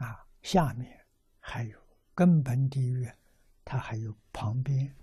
[0.00, 1.06] 啊，下面
[1.38, 1.78] 还有
[2.14, 3.06] 根本地狱，
[3.64, 4.96] 它还有旁边，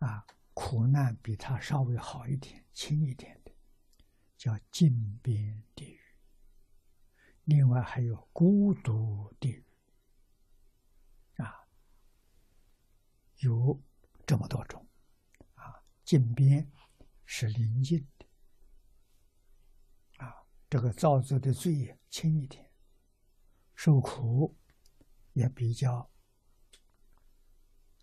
[0.00, 3.52] 啊，苦难比它稍微好一点、轻一点的，
[4.36, 6.00] 叫近边地狱。
[7.44, 9.64] 另外还有孤独地狱，
[11.36, 11.66] 啊，
[13.38, 13.80] 有
[14.26, 14.84] 这么多种，
[15.54, 16.68] 啊，近边
[17.24, 18.26] 是临近的，
[20.24, 22.69] 啊，这个造作的罪轻一点，
[23.82, 24.54] 受苦
[25.32, 26.10] 也比较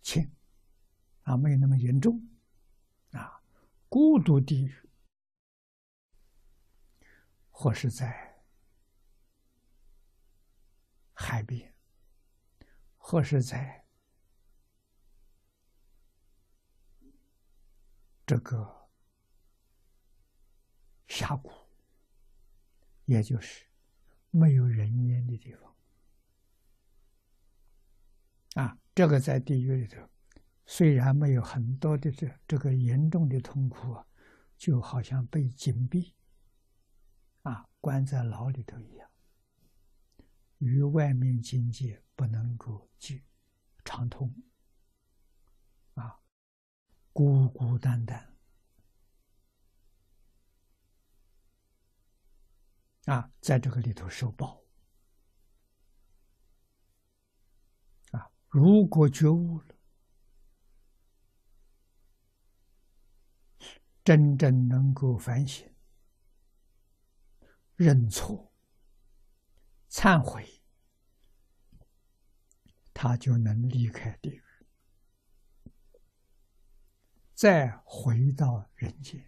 [0.02, 0.28] 轻，
[1.22, 2.20] 啊，没有那么严重，
[3.12, 3.40] 啊，
[3.88, 4.74] 孤独地狱
[7.52, 8.26] 或是在。
[11.14, 11.72] 海边，
[12.96, 13.86] 或是在
[18.26, 18.88] 这个
[21.06, 21.52] 峡谷，
[23.04, 23.67] 也就是
[24.38, 25.74] 没有人烟的地方
[28.54, 28.78] 啊。
[28.94, 30.08] 这个在地狱里头，
[30.66, 34.06] 虽然没有很多的这这个严重的痛苦啊，
[34.56, 36.14] 就好像被紧闭
[37.42, 39.08] 啊，关在牢里头一样。
[40.58, 43.24] 与外面境界不能够去
[43.84, 44.34] 畅通，
[45.94, 46.18] 啊，
[47.12, 48.27] 孤孤单单，
[53.08, 54.62] 啊，在这个里头受报，
[58.10, 59.74] 啊，如果觉悟了，
[64.04, 65.66] 真正能够反省、
[67.76, 68.52] 认错。
[69.88, 70.62] 忏悔，
[72.92, 74.42] 他就能离开地狱，
[77.32, 79.26] 再回到人间。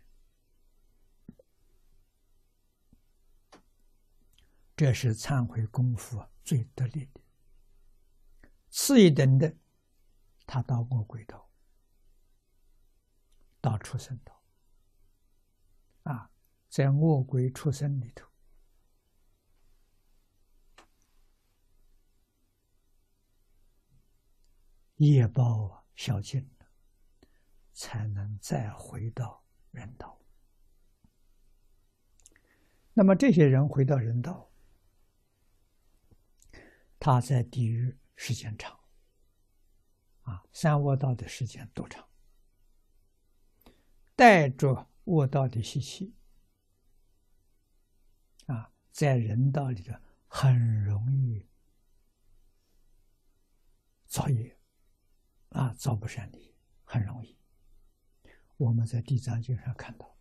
[4.81, 7.21] 这是忏悔功夫最得力的。
[8.71, 9.55] 次一等的，
[10.47, 11.51] 他到恶鬼道，
[13.61, 14.43] 到畜生道，
[16.05, 16.31] 啊，
[16.71, 18.27] 在恶鬼畜生里头。
[24.97, 26.67] 业报啊，消尽了，
[27.75, 30.19] 才能再回到人道。
[32.95, 34.50] 那么这些人回到人道，
[37.01, 38.79] 他在地狱时间长，
[40.21, 42.07] 啊，三恶道的时间多长？
[44.15, 46.15] 带着恶道的习气，
[48.47, 49.95] 啊，在人道里头
[50.29, 51.49] 很容易
[54.07, 54.57] 造业。
[55.49, 56.39] 啊，造不善的
[56.85, 57.37] 很容易。
[58.57, 60.17] 我们在《地藏经》上看到，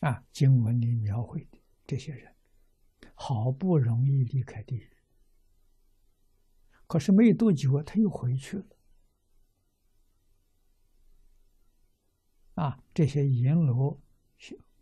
[0.00, 2.34] 啊，经文里描绘的这些人，
[3.22, 4.90] 好不容易离开地狱，
[6.86, 8.64] 可是没有多久啊，他又回去了。
[12.54, 14.00] 啊，这些阎罗、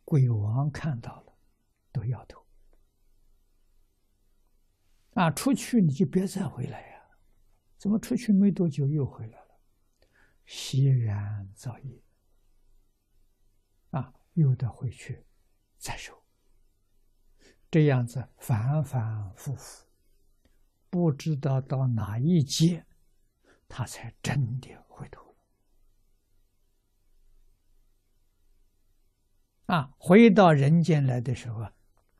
[0.04, 1.37] 鬼王看到了，
[1.91, 2.47] 都摇头。
[5.15, 7.10] 啊，出去你就别再回来呀。
[7.76, 9.60] 怎么出去没多久又回来了？
[10.47, 12.00] 习然造业
[13.91, 15.26] 啊，又得回去
[15.76, 16.22] 再受，
[17.70, 19.86] 这样子反反复复，
[20.88, 22.86] 不知道到哪一劫，
[23.68, 25.36] 他才真的回头。
[29.66, 31.70] 啊，回到人间来的时候，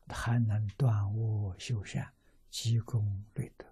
[0.07, 2.13] 还能断恶修善，
[2.51, 3.65] 积功累德。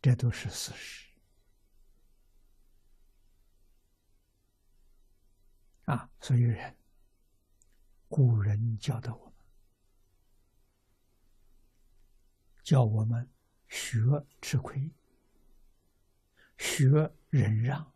[0.00, 1.05] 这都是事实
[5.86, 6.08] 啊！
[6.20, 6.76] 所以人，
[8.08, 9.34] 古人教导我们，
[12.62, 13.28] 教我们
[13.68, 14.00] 学
[14.40, 14.92] 吃亏，
[16.58, 16.88] 学
[17.30, 17.92] 忍让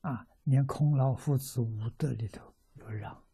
[0.00, 0.26] 啊！
[0.44, 3.24] 连孔老夫子五德里头有让，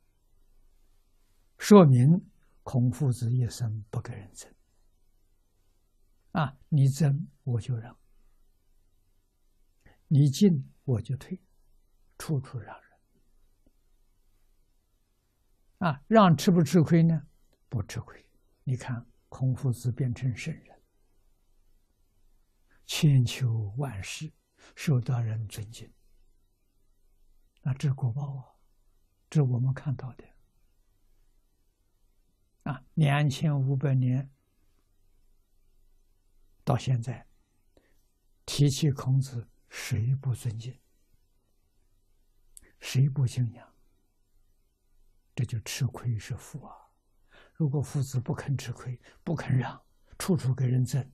[1.59, 2.31] 说明
[2.63, 4.53] 孔夫子一生不跟人争。
[6.33, 7.99] 啊，你争我就让，
[10.09, 11.41] 你进我就退，
[12.19, 12.86] 处处让人。
[15.79, 17.27] 啊，让吃不吃亏呢？
[17.69, 18.27] 不吃亏。
[18.65, 20.83] 你看，孔夫子变成圣人，
[22.87, 24.33] 千秋万世
[24.75, 25.93] 受到人尊敬。
[27.63, 28.45] 啊，这果报啊，
[29.29, 30.25] 这我们看到的。
[32.63, 34.31] 啊，两千五百年。
[36.65, 37.29] 到现在，
[38.45, 40.77] 提起孔子，谁不尊敬？
[42.81, 43.76] 谁不敬仰？
[45.37, 46.75] 这就吃亏是福啊！
[47.53, 49.85] 如果夫子不肯吃亏，不肯让，
[50.19, 51.13] 处处给人争，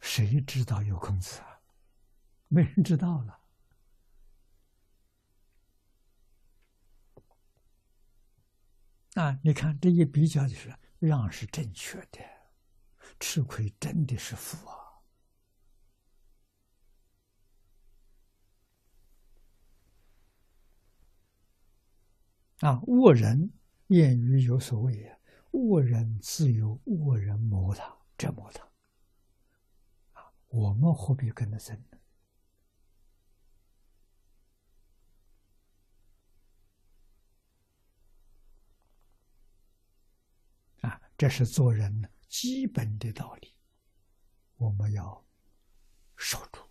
[0.00, 1.62] 谁知道有孔子啊？
[2.48, 3.40] 没人知道了。
[9.14, 12.20] 啊，你看这一比较，就是让是正确的，
[13.18, 14.85] 吃亏真的是福啊！
[22.60, 23.52] 啊，恶人。
[23.88, 25.16] 谚语有所谓呀，
[25.52, 28.64] 恶人自有恶人磨他折磨他，
[30.20, 31.98] 啊，我们何必跟他争呢？
[40.80, 43.54] 啊，这是做人基本的道理，
[44.56, 45.24] 我们要
[46.16, 46.65] 守住。